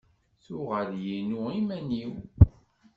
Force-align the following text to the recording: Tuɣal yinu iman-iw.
Tuɣal 0.45 0.89
yinu 1.05 1.41
iman-iw. 1.59 2.13